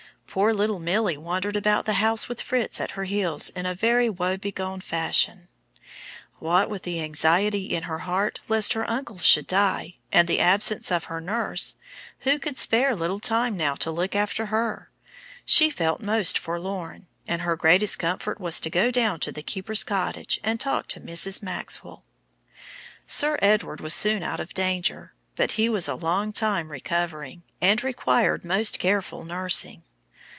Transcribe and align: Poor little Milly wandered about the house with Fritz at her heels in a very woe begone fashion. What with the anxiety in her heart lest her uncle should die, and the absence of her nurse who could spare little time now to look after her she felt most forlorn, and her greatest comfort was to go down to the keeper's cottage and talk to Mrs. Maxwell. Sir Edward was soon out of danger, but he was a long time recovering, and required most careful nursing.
Poor 0.33 0.53
little 0.53 0.79
Milly 0.79 1.17
wandered 1.17 1.57
about 1.57 1.83
the 1.83 1.95
house 1.95 2.29
with 2.29 2.41
Fritz 2.41 2.79
at 2.79 2.91
her 2.91 3.03
heels 3.03 3.49
in 3.49 3.65
a 3.65 3.75
very 3.75 4.09
woe 4.09 4.37
begone 4.37 4.79
fashion. 4.79 5.49
What 6.39 6.69
with 6.69 6.83
the 6.83 7.01
anxiety 7.01 7.65
in 7.75 7.83
her 7.83 7.99
heart 8.07 8.39
lest 8.47 8.71
her 8.71 8.89
uncle 8.89 9.17
should 9.17 9.45
die, 9.45 9.97
and 10.09 10.29
the 10.29 10.39
absence 10.39 10.89
of 10.89 11.03
her 11.03 11.19
nurse 11.19 11.75
who 12.19 12.39
could 12.39 12.57
spare 12.57 12.95
little 12.95 13.19
time 13.19 13.57
now 13.57 13.75
to 13.75 13.91
look 13.91 14.15
after 14.15 14.45
her 14.45 14.89
she 15.43 15.69
felt 15.69 15.99
most 15.99 16.37
forlorn, 16.39 17.07
and 17.27 17.41
her 17.41 17.57
greatest 17.57 17.99
comfort 17.99 18.39
was 18.39 18.61
to 18.61 18.69
go 18.69 18.89
down 18.89 19.19
to 19.19 19.33
the 19.33 19.43
keeper's 19.43 19.83
cottage 19.83 20.39
and 20.45 20.61
talk 20.61 20.87
to 20.87 21.01
Mrs. 21.01 21.43
Maxwell. 21.43 22.05
Sir 23.05 23.37
Edward 23.41 23.81
was 23.81 23.93
soon 23.93 24.23
out 24.23 24.39
of 24.39 24.53
danger, 24.53 25.11
but 25.35 25.51
he 25.59 25.67
was 25.67 25.89
a 25.89 25.95
long 25.95 26.31
time 26.31 26.71
recovering, 26.71 27.43
and 27.59 27.83
required 27.83 28.45
most 28.45 28.79
careful 28.79 29.25
nursing. 29.25 29.83